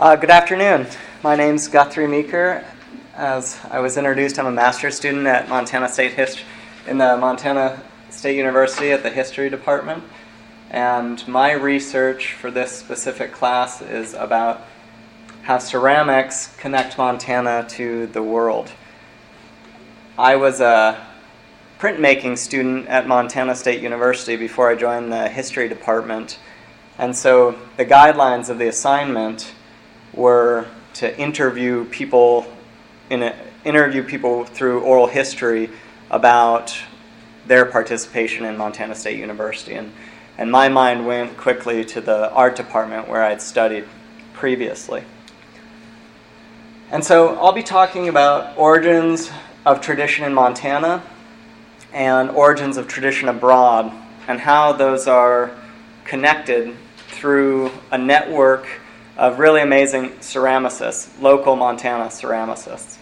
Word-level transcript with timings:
Uh, 0.00 0.14
good 0.14 0.30
afternoon. 0.30 0.86
My 1.24 1.34
name's 1.34 1.66
Guthrie 1.66 2.06
Meeker. 2.06 2.64
As 3.16 3.58
I 3.68 3.80
was 3.80 3.96
introduced, 3.96 4.38
I'm 4.38 4.46
a 4.46 4.52
master's 4.52 4.94
student 4.94 5.26
at 5.26 5.48
Montana 5.48 5.88
State 5.88 6.12
Hist- 6.12 6.44
in 6.86 6.98
the 6.98 7.16
Montana 7.16 7.82
State 8.08 8.36
University 8.36 8.92
at 8.92 9.02
the 9.02 9.10
History 9.10 9.50
Department. 9.50 10.04
And 10.70 11.26
my 11.26 11.50
research 11.50 12.34
for 12.34 12.48
this 12.48 12.70
specific 12.70 13.32
class 13.32 13.82
is 13.82 14.14
about 14.14 14.60
how 15.42 15.58
ceramics 15.58 16.54
connect 16.58 16.96
Montana 16.96 17.66
to 17.70 18.06
the 18.06 18.22
world. 18.22 18.70
I 20.16 20.36
was 20.36 20.60
a 20.60 21.04
printmaking 21.80 22.38
student 22.38 22.86
at 22.86 23.08
Montana 23.08 23.56
State 23.56 23.82
University 23.82 24.36
before 24.36 24.70
I 24.70 24.76
joined 24.76 25.12
the 25.12 25.28
History 25.28 25.68
Department. 25.68 26.38
And 26.98 27.16
so 27.16 27.58
the 27.76 27.84
guidelines 27.84 28.48
of 28.48 28.58
the 28.58 28.68
assignment 28.68 29.54
were 30.18 30.66
to 30.94 31.18
interview 31.18 31.84
people 31.86 32.44
in 33.08 33.22
a, 33.22 33.34
interview 33.64 34.02
people 34.02 34.44
through 34.44 34.80
oral 34.80 35.06
history 35.06 35.70
about 36.10 36.76
their 37.46 37.64
participation 37.64 38.44
in 38.44 38.56
Montana 38.56 38.94
State 38.94 39.18
University. 39.18 39.74
And, 39.74 39.92
and 40.36 40.50
my 40.50 40.68
mind 40.68 41.06
went 41.06 41.36
quickly 41.36 41.84
to 41.86 42.00
the 42.00 42.30
art 42.32 42.56
department 42.56 43.08
where 43.08 43.22
I'd 43.22 43.40
studied 43.40 43.84
previously. 44.34 45.04
And 46.90 47.04
so 47.04 47.36
I'll 47.36 47.52
be 47.52 47.62
talking 47.62 48.08
about 48.08 48.56
origins 48.58 49.30
of 49.64 49.80
tradition 49.80 50.24
in 50.24 50.34
Montana 50.34 51.02
and 51.92 52.30
origins 52.30 52.76
of 52.76 52.88
tradition 52.88 53.28
abroad 53.28 53.92
and 54.26 54.40
how 54.40 54.72
those 54.72 55.06
are 55.06 55.50
connected 56.04 56.74
through 57.08 57.70
a 57.90 57.98
network 57.98 58.66
of 59.18 59.40
really 59.40 59.60
amazing 59.60 60.10
ceramicists, 60.20 61.20
local 61.20 61.56
Montana 61.56 62.04
ceramicists. 62.04 62.98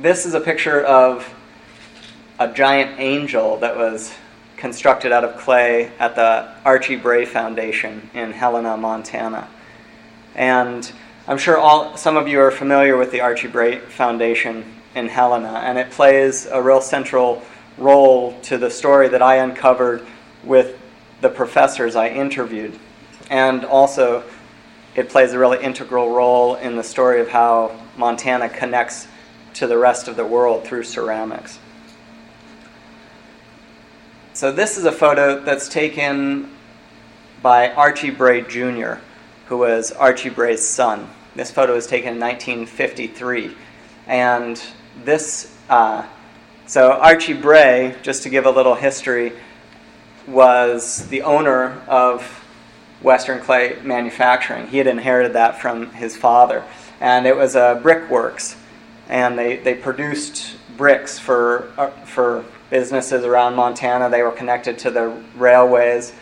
This 0.00 0.26
is 0.26 0.34
a 0.34 0.40
picture 0.40 0.84
of 0.84 1.26
a 2.38 2.52
giant 2.52 3.00
angel 3.00 3.56
that 3.56 3.74
was 3.74 4.14
constructed 4.58 5.10
out 5.10 5.24
of 5.24 5.38
clay 5.38 5.90
at 5.98 6.14
the 6.14 6.52
Archie 6.62 6.96
Bray 6.96 7.24
Foundation 7.24 8.10
in 8.12 8.32
Helena, 8.32 8.76
Montana. 8.76 9.48
And 10.34 10.92
I'm 11.26 11.38
sure 11.38 11.56
all, 11.56 11.96
some 11.96 12.18
of 12.18 12.28
you 12.28 12.38
are 12.40 12.50
familiar 12.50 12.98
with 12.98 13.10
the 13.10 13.22
Archie 13.22 13.48
Bray 13.48 13.78
Foundation 13.78 14.62
in 14.94 15.08
Helena, 15.08 15.62
and 15.64 15.78
it 15.78 15.90
plays 15.90 16.44
a 16.46 16.60
real 16.60 16.82
central 16.82 17.42
role 17.78 18.38
to 18.42 18.58
the 18.58 18.70
story 18.70 19.08
that 19.08 19.22
I 19.22 19.36
uncovered 19.36 20.06
with 20.44 20.78
the 21.22 21.30
professors 21.30 21.96
I 21.96 22.08
interviewed, 22.08 22.78
and 23.30 23.64
also 23.64 24.22
it 24.98 25.08
plays 25.08 25.32
a 25.32 25.38
really 25.38 25.62
integral 25.62 26.10
role 26.10 26.56
in 26.56 26.74
the 26.74 26.82
story 26.82 27.20
of 27.20 27.28
how 27.28 27.70
Montana 27.96 28.48
connects 28.48 29.06
to 29.54 29.68
the 29.68 29.78
rest 29.78 30.08
of 30.08 30.16
the 30.16 30.26
world 30.26 30.64
through 30.64 30.82
ceramics. 30.82 31.60
So, 34.34 34.50
this 34.50 34.76
is 34.76 34.86
a 34.86 34.90
photo 34.90 35.38
that's 35.38 35.68
taken 35.68 36.50
by 37.42 37.70
Archie 37.70 38.10
Bray 38.10 38.40
Jr., 38.40 38.94
who 39.46 39.58
was 39.58 39.92
Archie 39.92 40.30
Bray's 40.30 40.66
son. 40.66 41.08
This 41.36 41.52
photo 41.52 41.74
was 41.74 41.86
taken 41.86 42.14
in 42.14 42.20
1953. 42.20 43.54
And 44.08 44.60
this, 45.04 45.56
uh, 45.68 46.08
so 46.66 46.90
Archie 46.90 47.34
Bray, 47.34 47.94
just 48.02 48.24
to 48.24 48.30
give 48.30 48.46
a 48.46 48.50
little 48.50 48.74
history, 48.74 49.32
was 50.26 51.06
the 51.06 51.22
owner 51.22 51.80
of 51.86 52.47
Western 53.02 53.40
Clay 53.40 53.78
Manufacturing. 53.82 54.66
He 54.68 54.78
had 54.78 54.86
inherited 54.86 55.32
that 55.34 55.60
from 55.60 55.90
his 55.92 56.16
father. 56.16 56.64
And 57.00 57.26
it 57.26 57.36
was 57.36 57.54
a 57.54 57.78
brickworks. 57.82 58.56
And 59.08 59.38
they, 59.38 59.56
they 59.56 59.74
produced 59.74 60.56
bricks 60.76 61.18
for, 61.18 61.72
uh, 61.76 61.90
for 62.04 62.44
businesses 62.70 63.24
around 63.24 63.54
Montana. 63.54 64.10
They 64.10 64.22
were 64.22 64.32
connected 64.32 64.78
to 64.80 64.90
the 64.90 65.08
railways. 65.36 66.12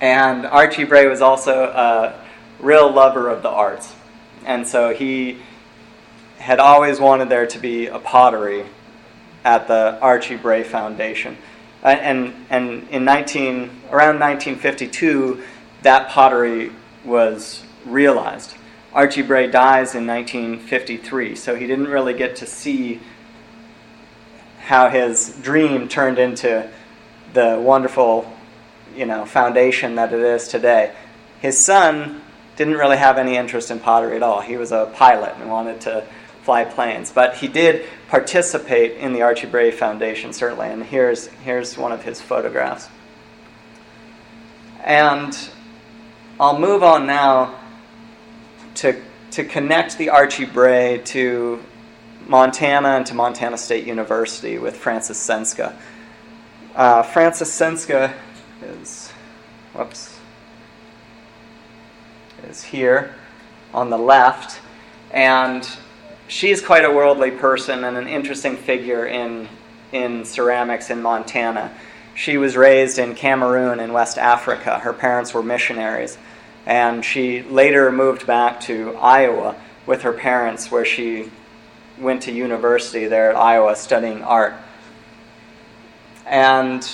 And 0.00 0.46
Archie 0.46 0.84
Bray 0.84 1.06
was 1.06 1.20
also 1.20 1.64
a 1.64 2.18
real 2.58 2.90
lover 2.90 3.28
of 3.28 3.42
the 3.42 3.48
arts. 3.48 3.94
And 4.44 4.66
so 4.66 4.94
he 4.94 5.38
had 6.38 6.60
always 6.60 7.00
wanted 7.00 7.28
there 7.28 7.46
to 7.46 7.58
be 7.58 7.86
a 7.86 7.98
pottery 7.98 8.64
at 9.44 9.68
the 9.68 9.98
Archie 10.00 10.36
Bray 10.36 10.62
Foundation 10.62 11.36
and, 11.92 12.34
and 12.50 12.88
in 12.88 13.04
19, 13.04 13.70
around 13.90 14.18
1952, 14.18 15.42
that 15.82 16.08
pottery 16.08 16.72
was 17.04 17.62
realized. 17.84 18.54
Archie 18.92 19.22
Bray 19.22 19.46
dies 19.46 19.94
in 19.94 20.06
1953, 20.06 21.36
so 21.36 21.54
he 21.54 21.66
didn't 21.66 21.88
really 21.88 22.14
get 22.14 22.36
to 22.36 22.46
see 22.46 23.00
how 24.60 24.88
his 24.88 25.36
dream 25.42 25.86
turned 25.86 26.18
into 26.18 26.68
the 27.34 27.60
wonderful, 27.62 28.32
you 28.96 29.06
know, 29.06 29.24
foundation 29.24 29.94
that 29.94 30.12
it 30.12 30.20
is 30.20 30.48
today. 30.48 30.92
His 31.40 31.62
son 31.62 32.20
didn't 32.56 32.74
really 32.74 32.96
have 32.96 33.18
any 33.18 33.36
interest 33.36 33.70
in 33.70 33.78
pottery 33.78 34.16
at 34.16 34.22
all. 34.22 34.40
He 34.40 34.56
was 34.56 34.72
a 34.72 34.90
pilot 34.94 35.34
and 35.38 35.48
wanted 35.50 35.80
to 35.82 36.04
fly 36.46 36.64
planes. 36.64 37.10
But 37.10 37.34
he 37.34 37.48
did 37.48 37.86
participate 38.08 38.92
in 38.98 39.12
the 39.12 39.22
Archie 39.22 39.48
Bray 39.48 39.72
Foundation, 39.72 40.32
certainly, 40.32 40.68
and 40.68 40.84
here's, 40.84 41.26
here's 41.26 41.76
one 41.76 41.90
of 41.90 42.04
his 42.04 42.20
photographs. 42.20 42.88
And 44.84 45.36
I'll 46.38 46.56
move 46.56 46.84
on 46.84 47.04
now 47.04 47.58
to, 48.76 49.02
to 49.32 49.42
connect 49.42 49.98
the 49.98 50.10
Archie 50.10 50.44
Bray 50.44 51.02
to 51.06 51.60
Montana 52.28 52.90
and 52.90 53.06
to 53.06 53.14
Montana 53.14 53.58
State 53.58 53.84
University 53.84 54.58
with 54.58 54.76
Frances 54.76 55.18
Senska. 55.18 55.74
Uh, 56.76 57.02
Frances 57.02 57.48
Senska 57.48 58.14
is, 58.62 59.10
whoops, 59.74 60.16
is 62.48 62.62
here 62.62 63.16
on 63.74 63.90
the 63.90 63.98
left, 63.98 64.60
and 65.10 65.68
she's 66.28 66.60
quite 66.60 66.84
a 66.84 66.90
worldly 66.90 67.30
person 67.30 67.84
and 67.84 67.96
an 67.96 68.08
interesting 68.08 68.56
figure 68.56 69.06
in, 69.06 69.48
in 69.92 70.24
ceramics 70.24 70.90
in 70.90 71.02
Montana. 71.02 71.72
She 72.14 72.36
was 72.36 72.56
raised 72.56 72.98
in 72.98 73.14
Cameroon 73.14 73.80
in 73.80 73.92
West 73.92 74.18
Africa. 74.18 74.78
Her 74.78 74.92
parents 74.92 75.34
were 75.34 75.42
missionaries. 75.42 76.18
And 76.64 77.04
she 77.04 77.42
later 77.42 77.92
moved 77.92 78.26
back 78.26 78.60
to 78.62 78.96
Iowa 78.96 79.54
with 79.86 80.02
her 80.02 80.12
parents, 80.12 80.70
where 80.70 80.84
she 80.84 81.30
went 81.98 82.22
to 82.22 82.32
university 82.32 83.06
there 83.06 83.30
at 83.30 83.36
Iowa 83.36 83.76
studying 83.76 84.22
art. 84.22 84.54
And 86.26 86.84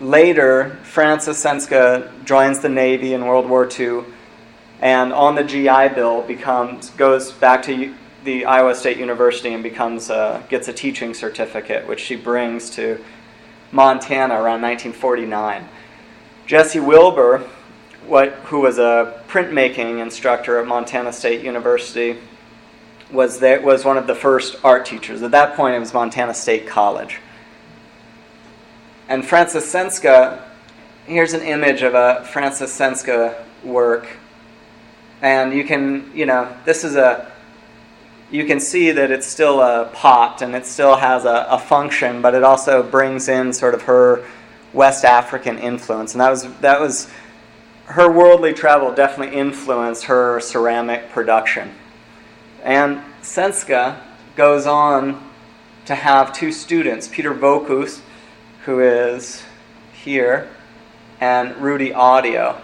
later, 0.00 0.78
Frances 0.82 1.36
Senska 1.36 2.24
joins 2.24 2.60
the 2.60 2.70
Navy 2.70 3.12
in 3.12 3.26
World 3.26 3.48
War 3.48 3.68
II 3.68 4.04
and 4.80 5.12
on 5.12 5.34
the 5.34 5.44
GI 5.44 5.94
Bill 5.94 6.22
becomes 6.22 6.90
goes 6.90 7.32
back 7.32 7.62
to 7.64 7.94
the 8.24 8.44
Iowa 8.44 8.74
State 8.74 8.98
University 8.98 9.52
and 9.52 9.62
becomes 9.62 10.10
a, 10.10 10.44
gets 10.48 10.68
a 10.68 10.72
teaching 10.72 11.14
certificate, 11.14 11.86
which 11.86 12.00
she 12.00 12.16
brings 12.16 12.70
to 12.70 13.02
Montana 13.72 14.34
around 14.34 14.62
1949. 14.62 15.68
Jessie 16.46 16.80
Wilber, 16.80 17.38
what, 18.06 18.32
who 18.44 18.60
was 18.60 18.78
a 18.78 19.22
printmaking 19.28 20.00
instructor 20.02 20.58
at 20.58 20.66
Montana 20.66 21.12
State 21.12 21.42
University, 21.44 22.18
was 23.10 23.40
there, 23.40 23.60
was 23.60 23.84
one 23.84 23.96
of 23.96 24.06
the 24.06 24.14
first 24.14 24.56
art 24.64 24.84
teachers. 24.84 25.22
At 25.22 25.30
that 25.30 25.56
point, 25.56 25.74
it 25.74 25.78
was 25.78 25.94
Montana 25.94 26.34
State 26.34 26.66
College. 26.66 27.18
And 29.08 29.24
Frances 29.24 29.64
Senska, 29.64 30.42
here's 31.06 31.32
an 31.32 31.42
image 31.42 31.82
of 31.82 31.94
a 31.94 32.24
Frances 32.30 32.70
Senska 32.70 33.44
work 33.64 34.08
and 35.22 35.52
you 35.52 35.64
can, 35.64 36.10
you 36.14 36.26
know, 36.26 36.54
this 36.64 36.84
is 36.84 36.96
a, 36.96 37.30
you 38.30 38.44
can 38.44 38.60
see 38.60 38.92
that 38.92 39.10
it's 39.10 39.26
still 39.26 39.60
a 39.60 39.90
pot 39.92 40.40
and 40.42 40.54
it 40.54 40.66
still 40.66 40.96
has 40.96 41.24
a, 41.24 41.46
a 41.50 41.58
function, 41.58 42.22
but 42.22 42.34
it 42.34 42.44
also 42.44 42.82
brings 42.82 43.28
in 43.28 43.52
sort 43.52 43.74
of 43.74 43.82
her 43.82 44.24
West 44.72 45.04
African 45.04 45.58
influence. 45.58 46.14
And 46.14 46.20
that 46.20 46.30
was, 46.30 46.44
that 46.58 46.80
was, 46.80 47.10
her 47.86 48.10
worldly 48.10 48.52
travel 48.52 48.94
definitely 48.94 49.36
influenced 49.36 50.04
her 50.04 50.38
ceramic 50.38 51.10
production. 51.10 51.74
And 52.62 53.02
Senska 53.20 53.98
goes 54.36 54.64
on 54.64 55.28
to 55.86 55.94
have 55.96 56.32
two 56.32 56.52
students, 56.52 57.08
Peter 57.08 57.34
Voulkos, 57.34 58.00
who 58.64 58.78
is 58.78 59.42
here, 59.92 60.48
and 61.20 61.56
Rudy 61.56 61.90
Autio. 61.90 62.60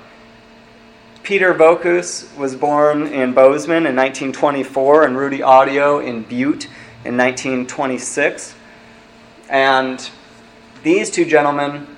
Peter 1.26 1.52
Voulkos 1.52 2.32
was 2.36 2.54
born 2.54 3.08
in 3.08 3.32
Bozeman 3.32 3.84
in 3.84 3.96
1924 3.96 5.02
and 5.02 5.18
Rudy 5.18 5.40
Autio 5.40 5.98
in 5.98 6.22
Butte 6.22 6.66
in 7.04 7.16
1926. 7.16 8.54
And 9.48 10.08
these 10.84 11.10
two 11.10 11.24
gentlemen 11.24 11.88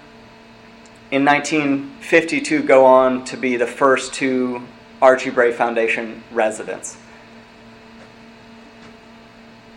in 1.11 1.27
1952 1.27 2.63
go 2.63 2.87
on 2.87 3.23
to 3.27 3.37
be 3.37 3.59
the 3.59 3.67
first 3.67 4.15
two 4.15 4.63
Archie 5.03 5.29
Bray 5.29 5.53
Foundation 5.53 6.23
residents. 6.33 6.97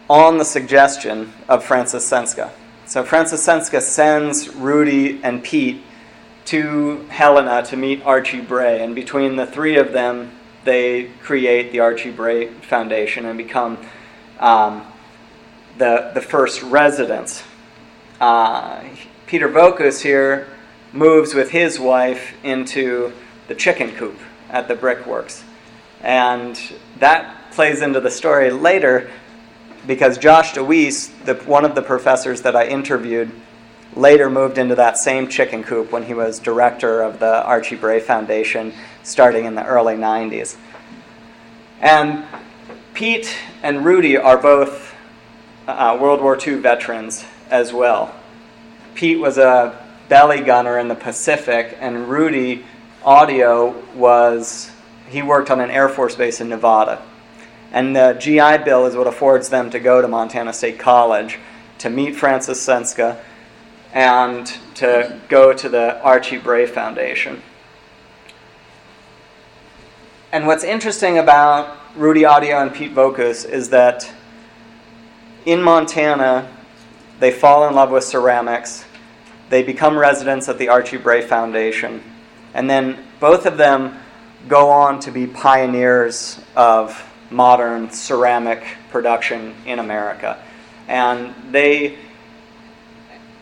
on 0.10 0.38
the 0.38 0.46
suggestion 0.46 1.32
of 1.50 1.64
Frances 1.64 2.04
Senska. 2.04 2.52
So 2.86 3.04
Frances 3.04 3.46
Senska 3.46 3.82
sends 3.82 4.54
Rudy 4.56 5.22
and 5.24 5.42
Pete 5.42 5.82
to 6.46 7.06
Helena 7.10 7.64
to 7.64 7.78
meet 7.78 8.04
Archie 8.04 8.42
Bray, 8.42 8.84
and 8.84 8.96
between 8.96 9.36
the 9.36 9.46
three 9.46 9.78
of 9.78 9.94
them, 9.94 10.32
they 10.64 11.12
create 11.24 11.72
the 11.72 11.80
Archie 11.80 12.12
Bray 12.12 12.48
Foundation 12.48 13.26
and 13.26 13.38
become 13.38 13.78
um, 14.40 14.86
the, 15.78 16.12
the 16.14 16.22
first 16.22 16.62
residents. 16.64 17.44
Uh, 18.20 18.84
Peter 19.26 19.50
Voulkos 19.50 20.02
here 20.02 20.48
moves 20.94 21.34
with 21.34 21.52
his 21.52 21.80
wife 21.80 22.34
into 22.44 23.14
the 23.48 23.56
chicken 23.56 23.92
coop 23.92 24.20
at 24.50 24.68
the 24.68 24.76
brickworks. 24.76 25.44
And 26.02 26.60
that 27.00 27.52
plays 27.52 27.82
into 27.82 28.00
the 28.00 28.12
story 28.12 28.52
later 28.52 29.10
because 29.88 30.18
Josh 30.18 30.54
DeWeese, 30.54 31.10
the, 31.26 31.36
one 31.36 31.66
of 31.66 31.76
the 31.76 31.82
professors 31.82 32.42
that 32.42 32.56
I 32.56 32.68
interviewed, 32.68 33.32
later 33.96 34.30
moved 34.30 34.58
into 34.58 34.76
that 34.76 34.98
same 34.98 35.28
chicken 35.28 35.64
coop 35.64 35.92
when 35.92 36.04
he 36.04 36.14
was 36.14 36.40
director 36.40 37.02
of 37.02 37.20
the 37.20 37.44
Archie 37.44 37.76
Bray 37.76 38.00
Foundation 38.00 38.74
starting 39.04 39.46
in 39.46 39.56
the 39.56 39.66
early 39.66 39.96
90s. 39.96 40.56
And 41.82 42.26
Pete 42.94 43.36
and 43.64 43.84
Rudy 43.84 44.18
are 44.18 44.38
both 44.38 44.94
uh, 45.68 45.98
World 46.00 46.22
War 46.22 46.38
II 46.38 46.56
veterans 46.56 47.26
as 47.50 47.74
well. 47.74 48.14
Pete 48.96 49.20
was 49.20 49.38
a 49.38 49.78
belly 50.10 50.42
gunner 50.42 50.78
in 50.78 50.88
the 50.88 50.96
Pacific, 50.96 51.78
and 51.80 52.10
Rudy 52.10 52.66
Autio 53.04 53.82
was, 53.96 54.70
he 55.10 55.22
worked 55.22 55.50
on 55.50 55.60
an 55.60 55.72
Air 55.72 55.90
Force 55.90 56.16
base 56.16 56.42
in 56.42 56.50
Nevada. 56.50 57.02
And 57.72 57.96
the 57.96 58.14
GI 58.20 58.64
Bill 58.66 58.86
is 58.86 58.96
what 58.96 59.08
affords 59.08 59.50
them 59.50 59.70
to 59.72 59.80
go 59.80 60.02
to 60.02 60.08
Montana 60.08 60.54
State 60.54 60.78
College 60.78 61.40
to 61.80 61.90
meet 61.90 62.16
Frances 62.16 62.60
Senska 62.60 63.18
and 63.94 64.48
to 64.76 65.20
go 65.28 65.54
to 65.54 65.70
the 65.70 66.02
Archie 66.02 66.38
Bray 66.38 66.66
Foundation. 66.66 67.42
And 70.32 70.48
what's 70.48 70.64
interesting 70.64 71.18
about 71.18 71.78
Rudy 71.96 72.22
Autio 72.22 72.62
and 72.62 72.74
Pete 72.74 72.96
Voulkos 72.96 73.48
is 73.48 73.70
that 73.70 74.10
in 75.46 75.62
Montana, 75.62 76.50
they 77.20 77.32
fall 77.32 77.68
in 77.68 77.76
love 77.76 77.92
with 77.92 78.04
ceramics. 78.04 78.86
They 79.50 79.62
become 79.62 79.98
residents 79.98 80.48
at 80.48 80.58
the 80.58 80.70
Archie 80.70 80.98
Bray 80.98 81.22
Foundation. 81.22 82.02
And 82.54 82.70
then 82.70 82.98
both 83.20 83.46
of 83.46 83.58
them 83.58 83.98
go 84.48 84.70
on 84.70 85.00
to 85.02 85.12
be 85.12 85.28
pioneers 85.28 86.40
of 86.56 87.08
modern 87.30 87.90
ceramic 87.92 88.64
production 88.90 89.54
in 89.66 89.80
America. 89.80 90.42
And 90.88 91.36
they 91.52 91.98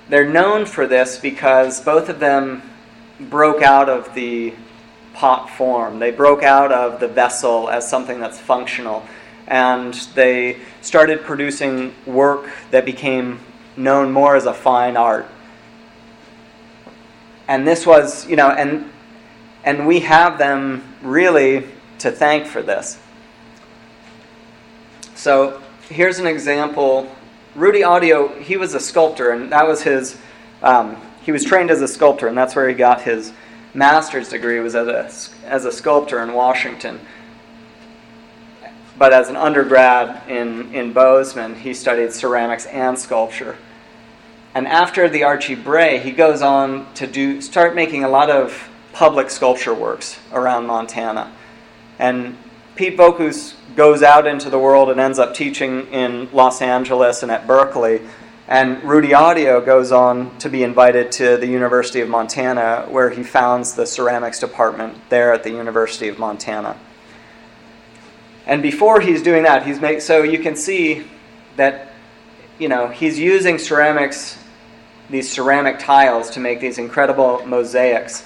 they're 0.10 0.28
known 0.28 0.66
for 0.66 0.88
this 0.88 1.18
because 1.18 1.80
both 1.82 2.10
of 2.10 2.20
them 2.20 2.64
broke 3.20 3.62
out 3.62 3.90
of 3.90 4.14
the 4.14 4.54
pot 5.14 5.50
form. 5.50 6.00
They 6.00 6.12
broke 6.12 6.44
out 6.44 6.72
of 6.72 7.00
the 7.00 7.08
vessel 7.08 7.70
as 7.70 7.88
something 7.88 8.20
that's 8.20 8.40
functional. 8.40 9.06
And 9.48 9.94
they 10.16 10.58
started 10.82 11.24
producing 11.24 11.94
work 12.06 12.50
that 12.72 12.86
became 12.86 13.40
known 13.76 14.12
more 14.12 14.36
as 14.36 14.46
a 14.46 14.54
fine 14.54 14.98
art. 14.98 15.28
And 17.48 17.68
this 17.68 17.86
was, 17.86 18.28
you 18.28 18.36
know, 18.36 18.50
and 18.50 18.92
and 19.64 19.86
we 19.86 20.00
have 20.02 20.38
them 20.38 20.84
really 21.02 21.68
to 22.00 22.12
thank 22.12 22.46
for 22.46 22.62
this. 22.62 23.00
So 25.16 25.62
here's 25.90 26.20
an 26.20 26.28
example. 26.28 27.14
Rudy 27.56 27.82
Autio, 27.82 28.40
he 28.40 28.58
was 28.58 28.74
a 28.76 28.80
sculptor, 28.80 29.32
and 29.32 29.52
that 29.52 29.68
was 29.68 29.82
his. 29.84 30.18
Um, 30.62 30.98
he 31.24 31.32
was 31.32 31.44
trained 31.44 31.72
as 31.72 31.82
a 31.82 31.88
sculptor, 31.88 32.28
and 32.28 32.38
that's 32.38 32.56
where 32.56 32.68
he 32.68 32.76
got 32.76 33.02
his 33.02 33.34
master's 33.74 34.30
degree. 34.30 34.60
Was 34.60 34.76
as 34.76 34.88
a 34.88 35.48
as 35.48 35.66
a 35.66 35.72
sculptor 35.72 36.22
in 36.22 36.34
Washington. 36.34 37.00
But 38.98 39.14
as 39.14 39.30
an 39.30 39.36
undergrad 39.36 40.30
in 40.30 40.74
in 40.74 40.94
Bozeman, 40.94 41.56
he 41.56 41.74
studied 41.74 42.14
ceramics 42.14 42.66
and 42.68 42.98
sculpture. 42.98 43.58
And 44.54 44.68
after 44.68 45.08
the 45.08 45.24
Archie 45.24 45.56
Bray, 45.56 46.00
he 46.00 46.12
goes 46.12 46.42
on 46.42 46.92
to 46.96 47.08
do 47.08 47.42
start 47.42 47.76
making 47.76 48.04
a 48.04 48.10
lot 48.10 48.30
of 48.30 48.70
public 48.94 49.30
sculpture 49.30 49.74
works 49.74 50.20
around 50.34 50.66
Montana. 50.66 51.32
And 51.98 52.38
Pete 52.76 52.98
Voulkos 52.98 53.56
goes 53.76 54.04
out 54.04 54.28
into 54.28 54.50
the 54.50 54.60
world 54.60 54.90
and 54.90 55.00
ends 55.00 55.20
up 55.20 55.34
teaching 55.34 55.88
in 55.88 56.30
Los 56.32 56.62
Angeles 56.62 57.24
and 57.24 57.32
at 57.32 57.48
Berkeley. 57.48 58.02
And 58.48 58.84
Rudy 58.84 59.10
Autio 59.10 59.64
goes 59.64 59.92
on 59.92 60.36
to 60.40 60.50
be 60.50 60.64
invited 60.64 61.12
to 61.14 61.38
the 61.38 61.46
University 61.46 62.02
of 62.02 62.10
Montana, 62.10 62.88
where 62.90 63.10
he 63.10 63.22
founds 63.22 63.76
the 63.76 63.86
ceramics 63.86 64.40
department 64.40 64.98
there 65.10 65.34
at 65.34 65.44
the 65.44 65.52
University 65.52 66.08
of 66.08 66.18
Montana. 66.18 66.76
And 68.48 68.64
before 68.64 69.02
he's 69.02 69.22
doing 69.22 69.44
that, 69.44 69.68
he's 69.68 69.80
make, 69.80 70.02
so 70.02 70.24
you 70.24 70.40
can 70.40 70.56
see 70.56 71.06
that 71.58 71.94
you 72.58 72.68
know 72.68 72.88
he's 72.88 73.20
using 73.20 73.60
ceramics, 73.60 74.40
these 75.10 75.32
ceramic 75.32 75.78
tiles, 75.78 76.32
to 76.32 76.40
make 76.40 76.60
these 76.60 76.80
incredible 76.80 77.46
mosaics. 77.46 78.26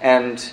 And 0.00 0.52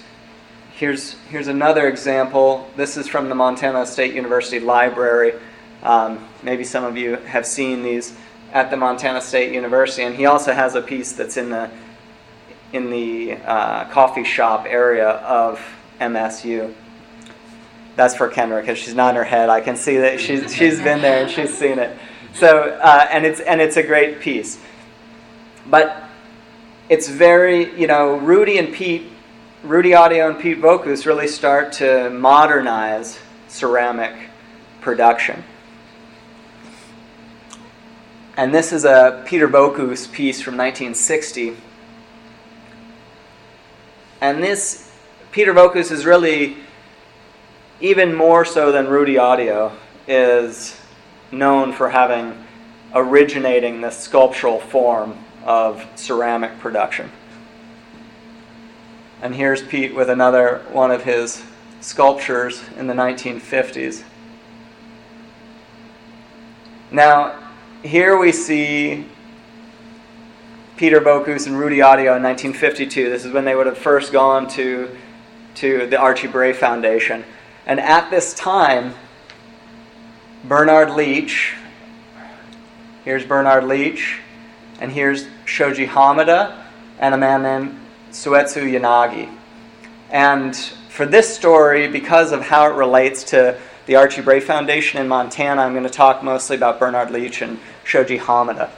here's, 0.74 1.14
here's 1.30 1.48
another 1.48 1.88
example. 1.88 2.70
This 2.76 2.98
is 2.98 3.08
from 3.08 3.30
the 3.30 3.36
Montana 3.36 3.86
State 3.86 4.14
University 4.14 4.60
Library. 4.60 5.34
Um, 5.82 6.28
maybe 6.42 6.64
some 6.64 6.84
of 6.84 6.98
you 6.98 7.16
have 7.18 7.46
seen 7.46 7.84
these 7.84 8.16
at 8.52 8.70
the 8.70 8.78
Montana 8.78 9.22
State 9.22 9.54
University. 9.54 10.04
And 10.04 10.16
he 10.16 10.26
also 10.26 10.54
has 10.54 10.76
a 10.76 10.82
piece 10.82 11.14
that's 11.14 11.38
in 11.38 11.50
the, 11.50 11.70
in 12.72 12.90
the 12.90 13.34
uh, 13.34 13.86
coffee 13.86 14.24
shop 14.24 14.66
area 14.68 15.10
of 15.10 15.64
MSU. 16.00 16.74
That's 17.96 18.16
for 18.16 18.30
Kendra 18.30 18.62
because 18.62 18.78
she's 18.78 18.96
not 18.96 19.12
in 19.12 19.16
her 19.16 19.24
head. 19.24 19.50
I 19.50 19.62
can 19.62 19.76
see 19.76 19.98
that 19.98 20.20
she's, 20.20 20.54
she's 20.56 20.82
been 20.82 21.02
there 21.02 21.24
and 21.24 21.32
she's 21.32 21.56
seen 21.56 21.80
it. 21.80 21.98
So, 22.34 22.70
uh, 22.82 23.08
and, 23.12 23.26
it's, 23.26 23.40
and 23.40 23.62
it's 23.62 23.78
a 23.78 23.84
great 23.84 24.20
piece. 24.20 24.60
But 25.68 26.04
it's 26.90 27.08
very, 27.08 27.80
you 27.80 27.88
know, 27.88 28.18
Rudy 28.18 28.58
and 28.58 28.74
Pete 28.74 29.13
Rudy 29.64 29.92
Autio 29.92 30.30
and 30.30 30.38
Pete 30.38 30.60
Voulkos 30.60 31.06
really 31.06 31.26
start 31.26 31.72
to 31.74 32.10
modernize 32.10 33.18
ceramic 33.48 34.14
production. 34.82 35.42
And 38.36 38.54
this 38.54 38.74
is 38.74 38.84
a 38.84 39.24
Peter 39.26 39.48
Voulkos 39.48 40.12
piece 40.12 40.42
from 40.42 40.58
1960. 40.58 41.56
And 44.20 44.44
this, 44.44 44.92
Peter 45.32 45.54
Voulkos 45.54 45.92
is 45.92 46.06
really, 46.06 46.58
even 47.80 48.14
more 48.14 48.44
so 48.44 48.74
than 48.74 48.90
Rudy 48.90 49.14
Autio, 49.14 49.72
is 50.10 50.78
known 51.32 51.72
for 51.72 51.90
having 51.90 52.38
originating 52.94 53.80
the 53.80 53.92
sculptural 53.92 54.60
form 54.60 55.18
of 55.46 55.88
ceramic 55.96 56.60
production. 56.60 57.10
And 59.24 59.34
here's 59.34 59.64
Pete 59.64 59.96
with 59.96 60.10
another 60.10 60.62
one 60.70 60.92
of 60.92 61.06
his 61.06 61.42
sculptures 61.80 62.62
in 62.78 62.88
the 62.88 62.94
1950s. 62.94 64.04
Now, 66.92 67.42
here 67.84 68.18
we 68.18 68.34
see 68.34 69.06
Peter 70.76 71.00
Voulkos 71.00 71.48
and 71.48 71.58
Rudy 71.58 71.78
Autio 71.78 72.18
in 72.18 72.24
1952. 72.24 73.10
This 73.10 73.24
is 73.24 73.32
when 73.32 73.46
they 73.46 73.56
would 73.56 73.66
have 73.66 73.78
first 73.78 74.12
gone 74.12 74.50
to, 74.50 74.94
to 75.56 75.88
the 75.88 75.98
Archie 75.98 76.28
Bray 76.28 76.52
Foundation. 76.52 77.24
And 77.66 77.80
at 77.80 78.12
this 78.12 78.34
time, 78.34 78.94
Bernard 80.44 80.92
Leach, 80.92 81.54
here's 83.06 83.24
Bernard 83.24 83.64
Leach, 83.64 84.20
and 84.82 84.92
here's 84.92 85.28
Shoji 85.46 85.88
Hamada, 85.88 86.66
and 87.00 87.16
a 87.16 87.18
man 87.18 87.42
named 87.44 87.80
Soetsu 88.14 88.62
Yanagi. 88.72 89.28
And 90.12 90.56
for 90.56 91.08
this 91.08 91.34
story, 91.34 91.88
because 91.88 92.32
of 92.32 92.42
how 92.44 92.70
it 92.70 92.76
relates 92.76 93.24
to 93.26 93.58
the 93.88 93.96
Archie 93.96 94.22
Bray 94.22 94.40
Foundation 94.40 95.02
in 95.02 95.08
Montana, 95.08 95.64
I'm 95.64 95.74
going 95.74 95.84
to 95.84 95.90
talk 95.90 96.24
mostly 96.24 96.56
about 96.56 96.80
Bernard 96.80 97.10
Leach 97.10 97.42
and 97.42 97.60
Shoji 97.84 98.20
Hamada. 98.20 98.70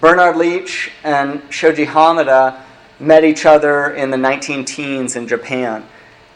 Bernard 0.00 0.36
Leach 0.36 0.92
and 1.02 1.42
Shoji 1.50 1.84
Hamada 1.84 2.60
met 3.00 3.24
each 3.24 3.44
other 3.46 3.92
in 3.94 4.10
the 4.10 4.16
19 4.16 4.64
teens 4.64 5.16
in 5.16 5.26
Japan. 5.26 5.84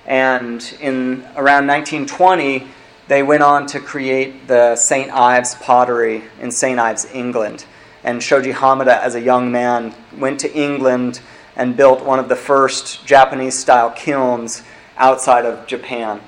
And 0.05 0.61
in 0.81 1.23
around 1.37 1.69
1920, 1.69 2.67
they 3.07 3.23
went 3.23 3.45
on 3.45 3.67
to 3.69 3.79
create 3.79 4.49
the 4.49 4.75
St. 4.75 5.13
Ives 5.13 5.55
pottery 5.55 6.25
in 6.41 6.51
St. 6.51 6.81
Ives, 6.81 7.07
England. 7.15 7.67
And 8.03 8.21
Shoji 8.21 8.53
Hamada, 8.53 8.99
as 8.99 9.15
a 9.15 9.21
young 9.21 9.53
man, 9.53 9.95
went 10.19 10.41
to 10.41 10.53
England 10.53 11.21
and 11.57 11.77
built 11.77 12.05
one 12.05 12.19
of 12.19 12.29
the 12.29 12.37
first 12.37 13.05
Japanese 13.07 13.59
style 13.59 13.91
kilns 13.91 14.63
outside 14.99 15.45
of 15.45 15.67
Japan. 15.67 16.21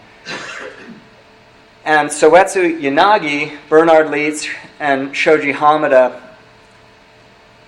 And 1.85 2.08
Soetsu 2.08 2.80
Yanagi, 2.80 3.56
Bernard 3.68 4.11
Leach, 4.11 4.54
and 4.80 5.14
Shoji 5.14 5.52
Hamada 5.52 6.20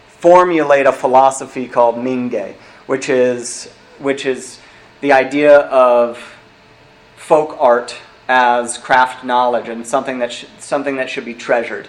formulate 0.09 0.87
a 0.87 0.93
philosophy 0.93 1.67
called 1.67 1.97
Mingei, 1.97 2.55
which 2.87 3.09
is, 3.09 3.71
which 3.99 4.27
is 4.27 4.59
the 5.01 5.13
idea 5.13 5.61
of 5.61 6.23
folk 7.17 7.57
art 7.59 7.97
as 8.29 8.77
craft 8.77 9.25
knowledge 9.25 9.69
and 9.69 9.87
something 9.87 10.19
that, 10.19 10.33
sh- 10.33 10.45
something 10.59 10.97
that 10.97 11.09
should 11.09 11.25
be 11.25 11.35
treasured. 11.35 11.89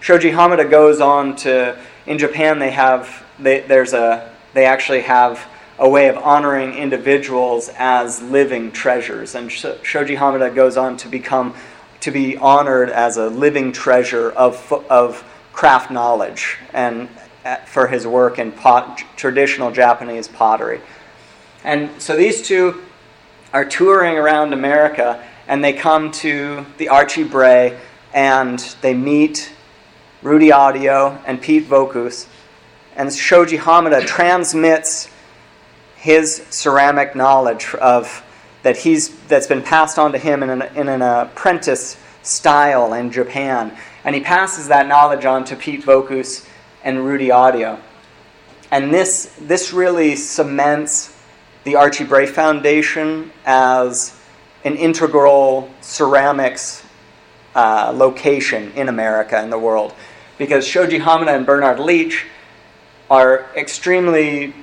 Shoji 0.00 0.30
Hamada 0.30 0.68
goes 0.68 1.00
on 1.00 1.36
to, 1.36 1.78
in 2.06 2.18
Japan, 2.18 2.58
they 2.58 2.70
have, 2.70 3.24
they, 3.38 3.60
there's 3.60 3.92
a, 3.92 4.32
they 4.58 4.66
actually 4.66 5.02
have 5.02 5.46
a 5.78 5.88
way 5.88 6.08
of 6.08 6.16
honoring 6.16 6.74
individuals 6.74 7.70
as 7.78 8.20
living 8.20 8.72
treasures. 8.72 9.36
And 9.36 9.52
Shoji 9.52 10.16
Hamada 10.16 10.52
goes 10.52 10.76
on 10.76 10.96
to 10.96 11.08
become, 11.08 11.54
to 12.00 12.10
be 12.10 12.36
honored 12.36 12.90
as 12.90 13.18
a 13.18 13.28
living 13.28 13.70
treasure 13.70 14.32
of, 14.32 14.72
of 14.90 15.22
craft 15.52 15.92
knowledge 15.92 16.56
and 16.72 17.08
uh, 17.44 17.54
for 17.66 17.86
his 17.86 18.04
work 18.04 18.40
in 18.40 18.50
pot, 18.50 19.04
traditional 19.14 19.70
Japanese 19.70 20.26
pottery. 20.26 20.80
And 21.62 22.02
so 22.02 22.16
these 22.16 22.42
two 22.42 22.82
are 23.52 23.64
touring 23.64 24.18
around 24.18 24.52
America 24.52 25.24
and 25.46 25.62
they 25.62 25.72
come 25.72 26.10
to 26.10 26.66
the 26.78 26.88
Archie 26.88 27.22
Bray 27.22 27.78
and 28.12 28.58
they 28.80 28.94
meet 28.94 29.52
Rudy 30.20 30.48
Autio 30.48 31.22
and 31.26 31.40
Pete 31.40 31.68
Voulkos. 31.68 32.26
And 32.98 33.14
Shoji 33.14 33.58
Hamada 33.58 34.04
transmits 34.04 35.08
his 35.96 36.44
ceramic 36.50 37.14
knowledge 37.14 37.74
of 37.76 38.24
that 38.62 38.76
he's 38.76 39.16
that's 39.28 39.46
been 39.46 39.62
passed 39.62 40.00
on 40.00 40.10
to 40.12 40.18
him 40.18 40.42
in 40.42 40.50
an, 40.50 40.62
in 40.76 40.88
an 40.88 41.00
apprentice 41.00 41.96
style 42.24 42.92
in 42.94 43.12
Japan, 43.12 43.72
and 44.04 44.16
he 44.16 44.20
passes 44.20 44.66
that 44.68 44.88
knowledge 44.88 45.24
on 45.24 45.44
to 45.44 45.54
Pete 45.54 45.84
Voulkos 45.84 46.44
and 46.82 47.06
Rudy 47.06 47.28
Autio, 47.28 47.78
and 48.72 48.92
this 48.92 49.32
this 49.40 49.72
really 49.72 50.16
cements 50.16 51.16
the 51.62 51.76
Archie 51.76 52.04
Bray 52.04 52.26
Foundation 52.26 53.30
as 53.46 54.20
an 54.64 54.74
integral 54.74 55.70
ceramics 55.80 56.84
uh, 57.54 57.92
location 57.94 58.72
in 58.72 58.88
America 58.88 59.36
and 59.36 59.52
the 59.52 59.58
world, 59.58 59.94
because 60.36 60.66
Shoji 60.66 60.98
Hamada 60.98 61.36
and 61.36 61.46
Bernard 61.46 61.78
Leach 61.78 62.26
are 63.10 63.46
extremely 63.56 64.54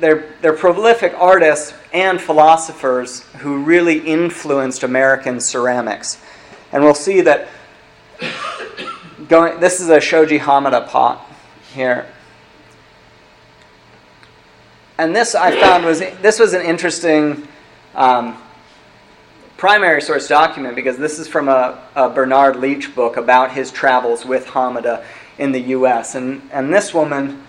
they're, 0.00 0.34
they're 0.40 0.56
prolific 0.56 1.14
artists 1.16 1.72
and 1.92 2.20
philosophers 2.20 3.22
who 3.38 3.62
really 3.62 3.98
influenced 3.98 4.82
American 4.82 5.40
ceramics. 5.40 6.20
And 6.72 6.82
we'll 6.82 6.94
see 6.94 7.20
that 7.22 7.48
going, 9.28 9.60
this 9.60 9.80
is 9.80 9.88
a 9.88 10.00
Shoji 10.00 10.38
Hamada 10.38 10.88
pot 10.88 11.24
here. 11.72 12.06
And 14.98 15.14
this 15.14 15.34
I 15.34 15.58
found 15.58 15.84
was 15.84 15.98
this 15.98 16.38
was 16.38 16.54
an 16.54 16.62
interesting 16.62 17.48
um, 17.96 18.40
primary 19.56 20.00
source 20.00 20.28
document 20.28 20.76
because 20.76 20.98
this 20.98 21.18
is 21.18 21.26
from 21.26 21.48
a, 21.48 21.82
a, 21.96 22.08
Bernard 22.08 22.56
Leach 22.56 22.94
book 22.94 23.16
about 23.16 23.50
his 23.50 23.72
travels 23.72 24.24
with 24.24 24.46
Hamada 24.46 25.04
in 25.38 25.50
the 25.50 25.60
U.S. 25.60 26.14
And 26.14 26.48
and 26.52 26.72
this 26.72 26.94
woman 26.94 27.43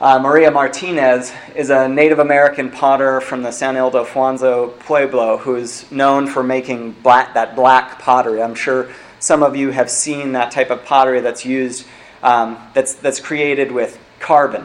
uh, 0.00 0.18
Maria 0.18 0.50
Martinez 0.50 1.32
is 1.56 1.70
a 1.70 1.88
Native 1.88 2.20
American 2.20 2.70
potter 2.70 3.20
from 3.20 3.42
the 3.42 3.50
San 3.50 3.74
Ildefonso 3.74 4.78
Pueblo 4.78 5.38
who's 5.38 5.90
known 5.90 6.28
for 6.28 6.42
making 6.42 6.92
black, 6.92 7.34
that 7.34 7.56
black 7.56 7.98
pottery. 7.98 8.40
I'm 8.40 8.54
sure 8.54 8.90
some 9.18 9.42
of 9.42 9.56
you 9.56 9.70
have 9.70 9.90
seen 9.90 10.32
that 10.32 10.52
type 10.52 10.70
of 10.70 10.84
pottery 10.84 11.20
that's 11.20 11.44
used, 11.44 11.84
um, 12.22 12.58
that's, 12.74 12.94
that's 12.94 13.18
created 13.18 13.72
with 13.72 13.98
carbon. 14.20 14.64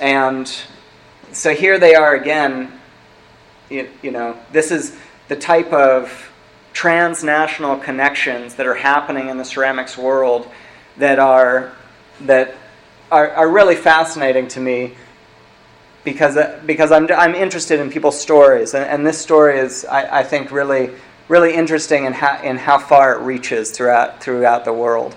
And 0.00 0.48
so 1.32 1.52
here 1.52 1.78
they 1.78 1.96
are 1.96 2.14
again. 2.14 2.72
You, 3.68 3.90
you 4.00 4.12
know, 4.12 4.38
this 4.52 4.70
is 4.70 4.96
the 5.26 5.34
type 5.34 5.72
of 5.72 6.30
transnational 6.72 7.78
connections 7.78 8.54
that 8.54 8.66
are 8.66 8.74
happening 8.74 9.28
in 9.28 9.38
the 9.38 9.44
ceramics 9.44 9.98
world 9.98 10.48
that 10.98 11.18
are 11.18 11.72
that 12.20 12.54
are, 13.10 13.30
are 13.30 13.48
really 13.48 13.76
fascinating 13.76 14.48
to 14.48 14.60
me 14.60 14.94
because, 16.04 16.36
uh, 16.36 16.60
because 16.66 16.92
I'm, 16.92 17.10
I'm 17.10 17.34
interested 17.34 17.80
in 17.80 17.90
people's 17.90 18.20
stories. 18.20 18.74
And, 18.74 18.84
and 18.84 19.06
this 19.06 19.18
story 19.18 19.58
is, 19.58 19.84
I, 19.84 20.20
I 20.20 20.22
think, 20.22 20.50
really, 20.50 20.90
really 21.28 21.54
interesting 21.54 22.04
in 22.04 22.12
how, 22.12 22.40
in 22.42 22.56
how 22.56 22.78
far 22.78 23.14
it 23.14 23.22
reaches 23.22 23.70
throughout, 23.70 24.22
throughout 24.22 24.64
the 24.64 24.72
world. 24.72 25.16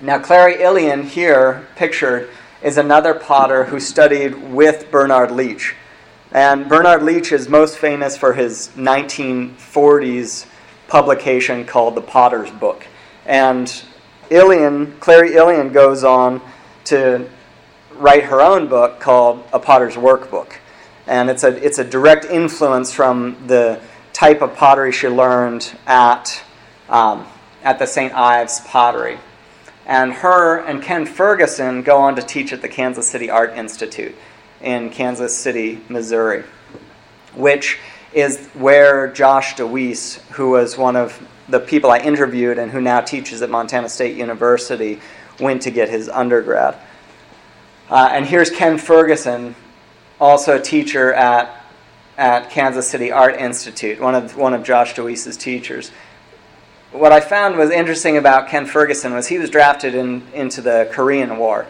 Now, 0.00 0.18
Clary 0.18 0.54
Illian, 0.54 1.04
here 1.04 1.68
pictured, 1.76 2.30
is 2.62 2.78
another 2.78 3.14
potter 3.14 3.64
who 3.64 3.78
studied 3.78 4.34
with 4.50 4.90
Bernard 4.90 5.30
Leach. 5.30 5.74
And 6.32 6.68
Bernard 6.68 7.02
Leach 7.02 7.32
is 7.32 7.48
most 7.48 7.76
famous 7.76 8.16
for 8.16 8.32
his 8.32 8.68
1940s 8.76 10.46
publication 10.88 11.64
called 11.66 11.96
The 11.96 12.02
Potter's 12.02 12.50
Book. 12.50 12.86
And 13.26 13.82
Illian, 14.30 14.98
Clary 15.00 15.30
Illian 15.30 15.72
goes 15.72 16.04
on 16.04 16.40
to 16.84 17.28
write 17.94 18.24
her 18.24 18.40
own 18.40 18.68
book 18.68 19.00
called 19.00 19.44
A 19.52 19.58
Potter's 19.58 19.96
Workbook. 19.96 20.54
And 21.06 21.28
it's 21.28 21.42
a, 21.42 21.48
it's 21.64 21.78
a 21.78 21.84
direct 21.84 22.24
influence 22.26 22.92
from 22.92 23.36
the 23.48 23.80
type 24.12 24.40
of 24.40 24.54
pottery 24.54 24.92
she 24.92 25.08
learned 25.08 25.76
at, 25.86 26.42
um, 26.88 27.26
at 27.64 27.78
the 27.78 27.86
St. 27.86 28.14
Ives 28.14 28.60
Pottery. 28.60 29.18
And 29.84 30.12
her 30.12 30.58
and 30.58 30.80
Ken 30.80 31.04
Ferguson 31.04 31.82
go 31.82 31.98
on 31.98 32.14
to 32.14 32.22
teach 32.22 32.52
at 32.52 32.62
the 32.62 32.68
Kansas 32.68 33.08
City 33.08 33.28
Art 33.28 33.54
Institute 33.56 34.14
in 34.60 34.90
Kansas 34.90 35.36
City, 35.36 35.80
Missouri, 35.88 36.44
which 37.34 37.78
is 38.12 38.46
where 38.48 39.10
Josh 39.12 39.56
DeWeese, 39.56 40.20
who 40.32 40.50
was 40.50 40.78
one 40.78 40.94
of 40.94 41.20
the 41.50 41.60
people 41.60 41.90
I 41.90 41.98
interviewed 41.98 42.58
and 42.58 42.70
who 42.70 42.80
now 42.80 43.00
teaches 43.00 43.42
at 43.42 43.50
Montana 43.50 43.88
State 43.88 44.16
University 44.16 45.00
went 45.38 45.62
to 45.62 45.70
get 45.70 45.88
his 45.88 46.08
undergrad. 46.08 46.76
Uh, 47.88 48.08
and 48.12 48.24
here's 48.24 48.50
Ken 48.50 48.78
Ferguson, 48.78 49.56
also 50.20 50.58
a 50.58 50.62
teacher 50.62 51.12
at, 51.12 51.64
at 52.16 52.50
Kansas 52.50 52.88
City 52.88 53.10
Art 53.10 53.36
Institute, 53.36 54.00
one 54.00 54.14
of, 54.14 54.36
one 54.36 54.54
of 54.54 54.62
Josh 54.62 54.94
DeWeese's 54.94 55.36
teachers. 55.36 55.90
What 56.92 57.12
I 57.12 57.20
found 57.20 57.56
was 57.56 57.70
interesting 57.70 58.16
about 58.16 58.48
Ken 58.48 58.66
Ferguson 58.66 59.12
was 59.12 59.26
he 59.26 59.38
was 59.38 59.50
drafted 59.50 59.94
in, 59.94 60.22
into 60.34 60.60
the 60.60 60.88
Korean 60.92 61.38
War. 61.38 61.66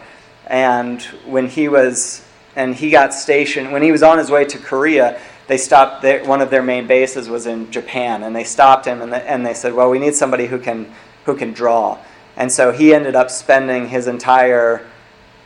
And 0.47 1.01
when 1.25 1.47
he 1.47 1.67
was, 1.69 2.25
and 2.55 2.75
he 2.75 2.91
got 2.91 3.13
stationed, 3.13 3.71
when 3.71 3.81
he 3.81 3.91
was 3.91 4.03
on 4.03 4.17
his 4.17 4.29
way 4.29 4.45
to 4.45 4.57
Korea, 4.57 5.19
they 5.51 5.57
stopped 5.57 6.01
their, 6.01 6.23
one 6.23 6.39
of 6.39 6.49
their 6.49 6.63
main 6.63 6.87
bases 6.87 7.27
was 7.27 7.45
in 7.45 7.69
Japan, 7.71 8.23
and 8.23 8.33
they 8.33 8.45
stopped 8.45 8.85
him 8.85 9.01
and, 9.01 9.11
the, 9.11 9.17
and 9.29 9.45
they 9.45 9.53
said, 9.53 9.73
"Well, 9.73 9.89
we 9.89 9.99
need 9.99 10.15
somebody 10.15 10.45
who 10.45 10.57
can 10.57 10.89
who 11.25 11.35
can 11.35 11.51
draw." 11.51 11.97
And 12.37 12.49
so 12.49 12.71
he 12.71 12.93
ended 12.93 13.17
up 13.17 13.29
spending 13.29 13.89
his 13.89 14.07
entire 14.07 14.87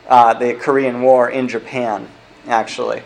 uh, 0.06 0.32
the 0.34 0.54
Korean 0.54 1.02
War 1.02 1.28
in 1.28 1.48
Japan, 1.48 2.08
actually. 2.46 3.02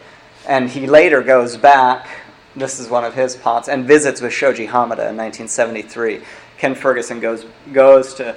And 0.46 0.68
he 0.68 0.86
later 0.86 1.22
goes 1.22 1.56
back. 1.56 2.06
This 2.54 2.78
is 2.78 2.90
one 2.90 3.06
of 3.06 3.14
his 3.14 3.34
pots, 3.34 3.66
and 3.70 3.86
visits 3.86 4.20
with 4.20 4.34
Shoji 4.34 4.66
Hamada 4.66 5.08
in 5.08 5.16
1973. 5.16 6.20
Ken 6.58 6.74
Ferguson 6.74 7.18
goes 7.18 7.46
goes 7.72 8.12
to 8.16 8.36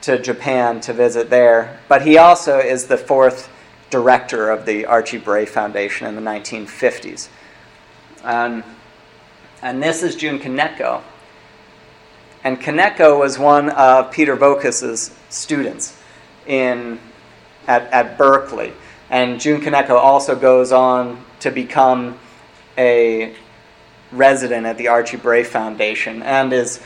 to 0.00 0.18
Japan 0.18 0.80
to 0.80 0.92
visit 0.92 1.30
there, 1.30 1.78
but 1.86 2.02
he 2.02 2.18
also 2.18 2.58
is 2.58 2.86
the 2.86 2.98
fourth 2.98 3.48
director 3.90 4.50
of 4.50 4.66
the 4.66 4.86
Archie 4.86 5.18
Bray 5.18 5.46
Foundation 5.46 6.08
in 6.08 6.16
the 6.16 6.20
1950s. 6.20 7.28
Um, 8.22 8.64
and 9.62 9.82
this 9.82 10.02
is 10.02 10.16
Jun 10.16 10.38
Kaneko. 10.38 11.02
And 12.44 12.60
Kaneko 12.60 13.18
was 13.18 13.38
one 13.38 13.70
of 13.70 14.10
Peter 14.10 14.36
Voulkos's 14.36 15.14
students 15.28 15.98
in, 16.46 16.98
at, 17.66 17.82
at 17.92 18.18
Berkeley. 18.18 18.72
And 19.10 19.40
Jun 19.40 19.60
Kaneko 19.60 19.90
also 19.90 20.34
goes 20.34 20.72
on 20.72 21.22
to 21.40 21.50
become 21.50 22.18
a 22.78 23.34
resident 24.12 24.66
at 24.66 24.78
the 24.78 24.88
Archie 24.88 25.16
Bray 25.16 25.44
Foundation 25.44 26.22
and 26.22 26.52
is 26.52 26.80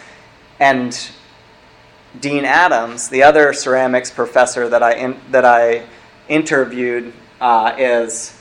and 0.61 1.11
Dean 2.21 2.45
Adams, 2.45 3.09
the 3.09 3.23
other 3.25 3.53
ceramics 3.53 4.11
professor 4.11 4.69
that 4.69 4.83
I 4.83 4.95
in, 4.95 5.21
that 5.31 5.45
I 5.45 5.85
interviewed, 6.29 7.13
uh, 7.41 7.75
is 7.77 8.41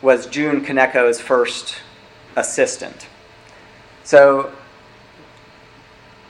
was 0.00 0.26
Jun 0.26 0.64
Kaneko's 0.64 1.20
first 1.20 1.76
assistant. 2.36 3.08
So, 4.04 4.52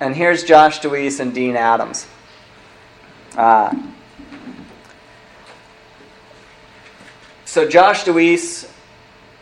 and 0.01 0.17
here's 0.17 0.45
Josh 0.45 0.79
DeWeese 0.79 1.21
and 1.21 1.35
Dean 1.35 1.57
Adams. 1.57 2.07
Uh, 3.37 3.75
so 7.45 7.69
Josh 7.69 8.05
DeWeese 8.05 8.73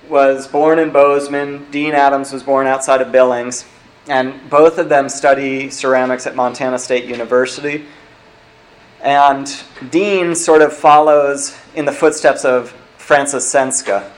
was 0.09 0.49
born 0.49 0.78
in 0.78 0.90
Bozeman. 0.90 1.71
Dean 1.71 1.92
Adams 1.92 2.33
was 2.33 2.42
born 2.42 2.66
outside 2.66 3.00
of 3.00 3.12
Billings. 3.12 3.64
And 4.09 4.50
both 4.50 4.78
of 4.78 4.88
them 4.88 5.09
study 5.09 5.71
ceramics 5.71 6.26
at 6.26 6.37
Montana 6.37 6.78
State 6.78 7.04
University. 7.04 7.87
And 9.00 9.50
Dean 9.90 10.35
sort 10.35 10.61
of 10.61 10.73
follows 10.73 11.56
in 11.75 11.85
the 11.85 11.92
footsteps 11.92 12.44
of 12.44 12.71
Frances 12.99 13.44
Senska. 13.44 14.11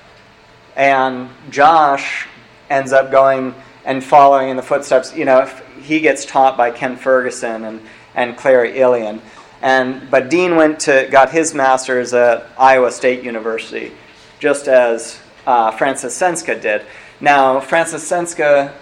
And 0.74 1.28
Josh 1.50 2.26
ends 2.70 2.92
up 2.92 3.10
going 3.10 3.54
and 3.84 4.02
following 4.02 4.48
in 4.48 4.56
the 4.56 4.62
footsteps. 4.62 5.14
You 5.16 5.24
know, 5.24 5.46
he 5.80 6.00
gets 6.00 6.24
taught 6.24 6.56
by 6.56 6.70
Ken 6.70 6.96
Ferguson 6.96 7.64
and, 7.64 7.80
and 8.14 8.36
Clary 8.36 8.72
Illian. 8.72 9.20
And, 9.62 10.10
but 10.10 10.28
Dean 10.28 10.56
went 10.56 10.80
to, 10.80 11.08
got 11.10 11.30
his 11.30 11.54
master's 11.54 12.12
at 12.12 12.46
Iowa 12.58 12.90
State 12.90 13.22
University, 13.24 13.92
just 14.38 14.68
as 14.68 15.18
uh, 15.46 15.70
Frances 15.70 16.12
Senska 16.12 16.60
did. 16.60 16.82
Now, 17.20 17.60
Frances 17.60 18.02
Senska, 18.02 18.72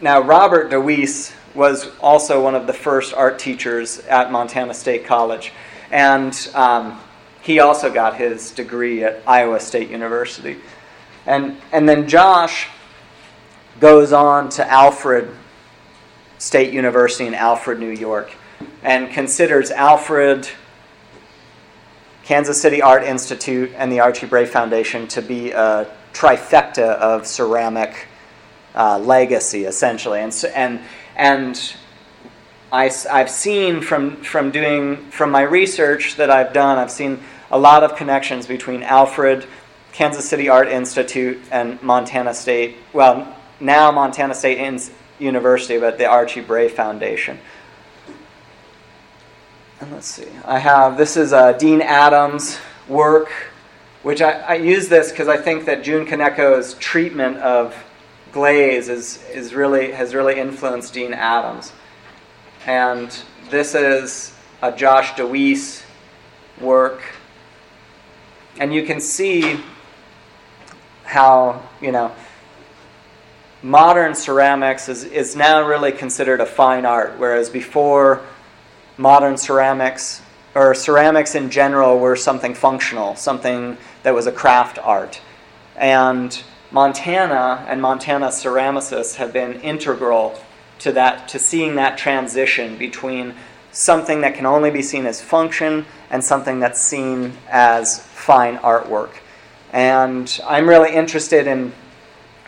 now 0.00 0.20
Robert 0.20 0.70
DeWeese 0.70 1.32
was 1.54 1.90
also 1.98 2.42
one 2.42 2.54
of 2.54 2.66
the 2.66 2.72
first 2.72 3.12
art 3.12 3.38
teachers 3.38 3.98
at 4.00 4.30
Montana 4.30 4.74
State 4.74 5.04
College. 5.04 5.52
And 5.90 6.48
um, 6.54 7.00
he 7.42 7.58
also 7.58 7.92
got 7.92 8.16
his 8.16 8.52
degree 8.52 9.02
at 9.02 9.22
Iowa 9.26 9.58
State 9.58 9.90
University. 9.90 10.58
And, 11.26 11.56
and 11.72 11.88
then 11.88 12.08
Josh 12.08 12.68
goes 13.78 14.12
on 14.12 14.48
to 14.50 14.70
Alfred 14.70 15.30
State 16.38 16.72
University 16.72 17.26
in 17.26 17.34
Alfred, 17.34 17.78
New 17.78 17.90
York, 17.90 18.34
and 18.82 19.10
considers 19.10 19.70
Alfred, 19.70 20.48
Kansas 22.24 22.60
City 22.60 22.80
Art 22.80 23.02
Institute, 23.04 23.72
and 23.76 23.92
the 23.92 24.00
Archie 24.00 24.26
Bray 24.26 24.46
Foundation 24.46 25.06
to 25.08 25.22
be 25.22 25.50
a 25.52 25.86
trifecta 26.12 26.94
of 26.96 27.26
ceramic 27.26 28.06
uh, 28.74 28.98
legacy, 28.98 29.64
essentially. 29.64 30.20
And, 30.20 30.44
and, 30.54 30.80
and 31.16 31.76
I, 32.72 32.90
I've 33.10 33.30
seen 33.30 33.80
from, 33.80 34.16
from 34.22 34.50
doing, 34.50 34.96
from 35.10 35.30
my 35.30 35.42
research 35.42 36.16
that 36.16 36.30
I've 36.30 36.52
done, 36.52 36.78
I've 36.78 36.90
seen 36.90 37.20
a 37.50 37.58
lot 37.58 37.82
of 37.82 37.96
connections 37.96 38.46
between 38.46 38.82
Alfred, 38.82 39.46
Kansas 39.92 40.28
City 40.28 40.48
Art 40.48 40.68
Institute, 40.68 41.38
and 41.50 41.82
Montana 41.82 42.32
State, 42.32 42.76
well, 42.92 43.36
now 43.60 43.90
Montana 43.90 44.34
State 44.34 44.90
University, 45.18 45.78
but 45.78 45.98
the 45.98 46.06
Archie 46.06 46.40
Bray 46.40 46.68
Foundation. 46.68 47.38
And 49.80 49.92
let's 49.92 50.06
see, 50.06 50.28
I 50.44 50.58
have, 50.58 50.98
this 50.98 51.16
is 51.16 51.32
uh, 51.32 51.52
Dean 51.52 51.80
Adams' 51.80 52.58
work, 52.88 53.30
which 54.02 54.20
I, 54.20 54.32
I 54.32 54.54
use 54.54 54.88
this 54.88 55.10
because 55.10 55.28
I 55.28 55.38
think 55.38 55.64
that 55.66 55.82
Jun 55.82 56.06
Kaneko's 56.06 56.74
treatment 56.74 57.38
of 57.38 57.74
glaze 58.32 58.88
is, 58.88 59.22
is 59.30 59.54
really, 59.54 59.92
has 59.92 60.14
really 60.14 60.38
influenced 60.38 60.92
Dean 60.92 61.14
Adams. 61.14 61.72
And 62.66 63.16
this 63.50 63.74
is 63.74 64.34
a 64.62 64.70
Josh 64.70 65.14
DeWeese 65.14 65.82
work. 66.60 67.02
And 68.58 68.74
you 68.74 68.84
can 68.84 69.00
see 69.00 69.60
how, 71.04 71.62
you 71.80 71.90
know, 71.90 72.12
modern 73.62 74.14
ceramics 74.14 74.88
is, 74.88 75.04
is 75.04 75.36
now 75.36 75.66
really 75.66 75.92
considered 75.92 76.40
a 76.40 76.46
fine 76.46 76.86
art, 76.86 77.18
whereas 77.18 77.50
before 77.50 78.22
modern 78.96 79.36
ceramics, 79.36 80.22
or 80.54 80.74
ceramics 80.74 81.34
in 81.34 81.50
general, 81.50 81.98
were 81.98 82.16
something 82.16 82.54
functional, 82.54 83.16
something 83.16 83.76
that 84.02 84.14
was 84.14 84.26
a 84.26 84.32
craft 84.32 84.78
art. 84.78 85.20
And 85.76 86.42
Montana 86.70 87.64
and 87.68 87.80
Montana 87.82 88.28
ceramicists 88.28 89.16
have 89.16 89.32
been 89.32 89.60
integral 89.60 90.38
to 90.80 90.92
that, 90.92 91.28
to 91.28 91.38
seeing 91.38 91.74
that 91.76 91.98
transition 91.98 92.76
between 92.76 93.34
something 93.72 94.20
that 94.22 94.34
can 94.34 94.46
only 94.46 94.70
be 94.70 94.82
seen 94.82 95.06
as 95.06 95.20
function 95.20 95.84
and 96.10 96.24
something 96.24 96.58
that's 96.58 96.80
seen 96.80 97.32
as 97.48 98.00
fine 98.06 98.56
artwork. 98.58 99.10
And 99.72 100.40
I'm 100.46 100.68
really 100.68 100.92
interested 100.92 101.46
in 101.46 101.72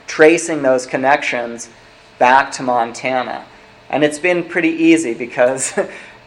tracing 0.07 0.63
those 0.63 0.87
connections 0.87 1.69
back 2.19 2.53
to 2.53 2.63
Montana. 2.63 3.45
And 3.91 4.05
it's 4.05 4.19
been 4.19 4.45
pretty 4.45 4.71
easy 4.71 5.15
because, 5.15 5.73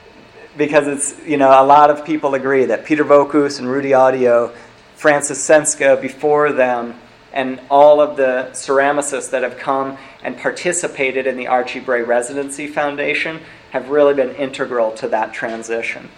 because 0.57 0.87
it's, 0.87 1.25
you 1.25 1.37
know, 1.37 1.49
a 1.49 1.65
lot 1.65 1.89
of 1.89 2.05
people 2.05 2.35
agree 2.35 2.65
that 2.65 2.85
Peter 2.85 3.03
Voulkos 3.03 3.59
and 3.59 3.67
Rudy 3.67 3.91
Autio, 3.91 4.53
Frances 4.95 5.39
Senska 5.39 6.01
before 6.01 6.51
them, 6.51 6.99
and 7.33 7.59
all 7.69 7.99
of 7.99 8.15
the 8.15 8.49
ceramicists 8.53 9.29
that 9.31 9.43
have 9.43 9.57
come 9.57 9.97
and 10.23 10.37
participated 10.37 11.27
in 11.27 11.35
the 11.35 11.47
Archie 11.47 11.81
Bray 11.81 12.01
Residency 12.01 12.67
Foundation 12.67 13.41
have 13.71 13.89
really 13.89 14.13
been 14.13 14.33
integral 14.35 14.91
to 14.93 15.07
that 15.09 15.33
transition. 15.33 16.09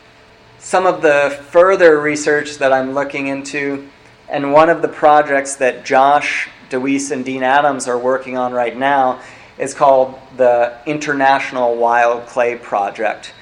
Some 0.60 0.86
of 0.86 1.02
the 1.02 1.44
further 1.50 2.00
research 2.00 2.58
that 2.58 2.72
I'm 2.72 2.94
looking 2.94 3.28
into, 3.28 3.90
and 4.30 4.54
one 4.54 4.70
of 4.70 4.82
the 4.82 4.88
projects 4.88 5.56
that 5.56 5.86
Josh 5.86 6.50
DeWeese 6.70 7.12
and 7.12 7.24
Dean 7.24 7.44
Adams 7.44 7.88
are 7.88 7.98
working 7.98 8.38
on 8.38 8.54
right 8.54 8.76
now 8.76 9.22
is 9.58 9.74
called 9.74 10.20
the 10.36 10.78
International 10.86 11.76
Wild 11.76 12.26
Clay 12.28 12.56
Project. 12.56 13.34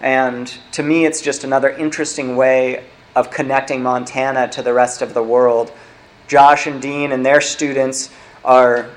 And 0.00 0.52
to 0.72 0.82
me, 0.82 1.04
it's 1.04 1.20
just 1.20 1.44
another 1.44 1.70
interesting 1.70 2.36
way 2.36 2.84
of 3.16 3.30
connecting 3.30 3.82
Montana 3.82 4.48
to 4.48 4.62
the 4.62 4.72
rest 4.72 5.02
of 5.02 5.14
the 5.14 5.22
world. 5.22 5.72
Josh 6.26 6.66
and 6.66 6.80
Dean 6.80 7.12
and 7.12 7.24
their 7.24 7.40
students 7.40 8.10
are, 8.44 8.90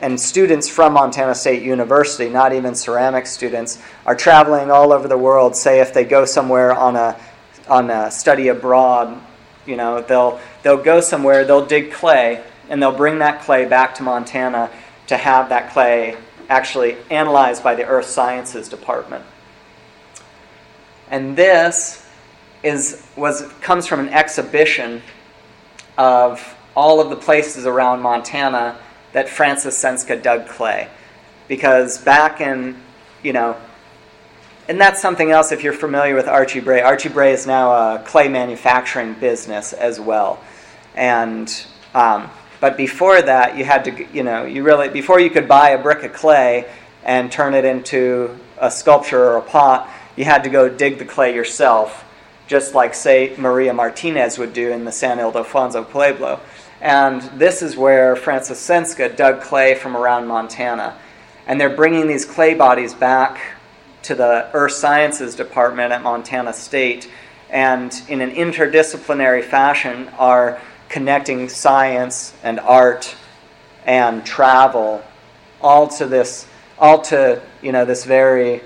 and 0.00 0.20
students 0.20 0.68
from 0.68 0.92
Montana 0.92 1.34
State 1.34 1.62
University, 1.62 2.28
not 2.28 2.52
even 2.52 2.74
ceramic 2.74 3.26
students, 3.26 3.82
are 4.06 4.14
traveling 4.14 4.70
all 4.70 4.92
over 4.92 5.08
the 5.08 5.18
world. 5.18 5.56
Say 5.56 5.80
if 5.80 5.94
they 5.94 6.04
go 6.04 6.24
somewhere 6.24 6.72
on 6.72 6.96
a, 6.96 7.18
on 7.68 7.90
a 7.90 8.10
study 8.10 8.48
abroad, 8.48 9.20
you 9.66 9.76
know, 9.76 10.00
they'll, 10.02 10.40
they'll 10.62 10.82
go 10.82 11.00
somewhere, 11.00 11.44
they'll 11.44 11.66
dig 11.66 11.92
clay, 11.92 12.42
and 12.70 12.80
they'll 12.80 12.96
bring 12.96 13.18
that 13.18 13.42
clay 13.42 13.66
back 13.66 13.96
to 13.96 14.02
Montana 14.02 14.70
to 15.08 15.16
have 15.16 15.50
that 15.50 15.72
clay 15.72 16.16
actually 16.48 16.96
analyzed 17.10 17.62
by 17.62 17.74
the 17.74 17.84
Earth 17.84 18.06
Sciences 18.06 18.68
Department. 18.68 19.24
And 21.10 21.36
this 21.36 22.06
is, 22.62 23.06
was, 23.16 23.42
comes 23.60 23.86
from 23.86 24.00
an 24.00 24.08
exhibition 24.08 25.02
of 25.98 26.56
all 26.76 27.00
of 27.00 27.10
the 27.10 27.16
places 27.16 27.66
around 27.66 28.00
Montana 28.00 28.78
that 29.12 29.28
Frances 29.28 29.74
Senska 29.74 30.22
dug 30.22 30.46
clay. 30.46 30.88
Because 31.48 31.98
back 31.98 32.40
in, 32.40 32.80
you 33.24 33.32
know, 33.32 33.56
and 34.68 34.80
that's 34.80 35.02
something 35.02 35.32
else 35.32 35.50
if 35.50 35.64
you're 35.64 35.72
familiar 35.72 36.14
with 36.14 36.28
Archie 36.28 36.60
Bray. 36.60 36.80
Archie 36.80 37.08
Bray 37.08 37.32
is 37.32 37.44
now 37.44 37.72
a 37.72 37.98
clay 38.04 38.28
manufacturing 38.28 39.14
business 39.14 39.72
as 39.72 39.98
well. 39.98 40.40
And 40.94 41.52
um, 41.92 42.30
but 42.60 42.76
before 42.76 43.22
that, 43.22 43.56
you 43.56 43.64
had 43.64 43.84
to, 43.84 44.06
you 44.12 44.22
know, 44.22 44.44
you 44.44 44.62
really, 44.62 44.88
before 44.88 45.18
you 45.18 45.30
could 45.30 45.48
buy 45.48 45.70
a 45.70 45.82
brick 45.82 46.02
of 46.04 46.12
clay 46.12 46.70
and 47.04 47.32
turn 47.32 47.54
it 47.54 47.64
into 47.64 48.38
a 48.58 48.70
sculpture 48.70 49.24
or 49.24 49.36
a 49.38 49.42
pot, 49.42 49.88
you 50.16 50.24
had 50.24 50.44
to 50.44 50.50
go 50.50 50.68
dig 50.68 50.98
the 50.98 51.04
clay 51.04 51.34
yourself, 51.34 52.04
just 52.46 52.74
like, 52.74 52.94
say, 52.94 53.34
Maria 53.38 53.72
Martinez 53.72 54.38
would 54.38 54.52
do 54.52 54.70
in 54.70 54.84
the 54.84 54.92
San 54.92 55.18
Ildefonso 55.18 55.88
Pueblo. 55.88 56.40
And 56.82 57.22
this 57.38 57.62
is 57.62 57.76
where 57.76 58.16
Frances 58.16 58.58
Senska 58.58 59.14
dug 59.14 59.40
clay 59.40 59.74
from 59.74 59.96
around 59.96 60.26
Montana. 60.26 60.98
And 61.46 61.60
they're 61.60 61.74
bringing 61.74 62.06
these 62.06 62.24
clay 62.24 62.54
bodies 62.54 62.92
back 62.92 63.40
to 64.02 64.14
the 64.14 64.48
Earth 64.54 64.72
Sciences 64.72 65.34
Department 65.34 65.92
at 65.92 66.02
Montana 66.02 66.52
State, 66.52 67.10
and 67.50 67.92
in 68.08 68.20
an 68.20 68.30
interdisciplinary 68.30 69.44
fashion 69.44 70.08
are 70.18 70.60
connecting 70.90 71.48
science 71.48 72.34
and 72.42 72.60
art 72.60 73.14
and 73.86 74.26
travel 74.26 75.02
all 75.62 75.88
to 75.88 76.06
this 76.06 76.46
all 76.78 77.00
to 77.00 77.40
you 77.62 77.72
know 77.72 77.84
this 77.84 78.04
very 78.04 78.60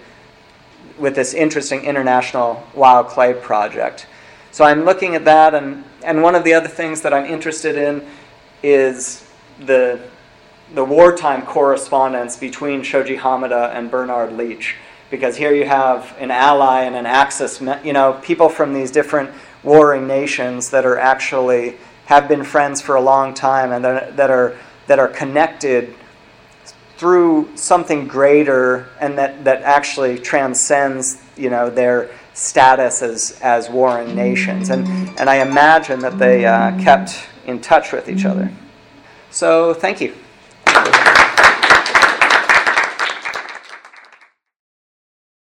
with 0.99 1.15
this 1.15 1.35
interesting 1.35 1.85
international 1.85 2.65
wild 2.75 3.09
clay 3.09 3.35
project. 3.35 4.07
So 4.51 4.65
i'm 4.65 4.85
looking 4.85 5.15
at 5.15 5.25
that 5.27 5.55
and 5.55 5.85
and 6.03 6.23
one 6.23 6.35
of 6.35 6.45
the 6.45 6.55
other 6.55 6.69
things 6.69 7.03
that 7.03 7.13
i'm 7.13 7.27
interested 7.27 7.77
in 7.77 8.07
is 8.63 9.29
the 9.61 10.01
the 10.75 10.85
wartime 10.85 11.43
correspondence 11.43 12.37
between 12.37 12.83
shoji 12.83 13.17
hamada 13.17 13.75
and 13.75 13.91
bernard 13.91 14.33
leach 14.33 14.77
because 15.11 15.37
here 15.37 15.53
you 15.53 15.67
have 15.67 16.15
an 16.19 16.31
ally 16.31 16.83
and 16.83 16.95
an 16.95 17.07
axis 17.07 17.61
you 17.85 17.93
know 17.93 18.19
people 18.23 18.49
from 18.49 18.73
these 18.73 18.91
different 18.91 19.31
warring 19.63 20.07
nations 20.07 20.71
that 20.71 20.87
are 20.87 20.99
actually 20.99 21.77
have 22.07 22.29
been 22.29 22.45
friends 22.45 22.81
for 22.81 22.97
a 22.97 23.01
long 23.01 23.35
time 23.35 23.73
and 23.73 23.85
that, 23.85 24.31
are 24.31 24.57
that 24.87 24.99
are 24.99 25.09
connected 25.09 25.95
through 26.97 27.51
something 27.57 28.07
greater 28.07 28.89
and 29.01 29.19
that, 29.19 29.45
that 29.45 29.63
actually 29.63 30.19
transcends 30.19 31.23
you 31.37 31.51
know 31.51 31.71
their 31.71 32.11
status 32.35 33.03
as, 33.03 33.39
as 33.43 33.71
warring 33.71 34.15
nations 34.15 34.71
and, 34.71 34.87
and 35.19 35.31
I 35.31 35.37
imagine 35.37 36.01
that 36.01 36.19
they 36.19 36.45
uh, 36.45 36.77
kept 36.83 37.27
in 37.47 37.61
touch 37.61 37.93
with 37.93 38.09
each 38.09 38.25
other. 38.25 38.51
So 39.31 39.75
thank 39.75 40.01
you. 40.01 40.15